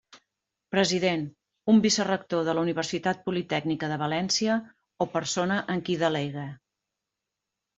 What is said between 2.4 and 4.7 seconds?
de la Universitat Politècnica de València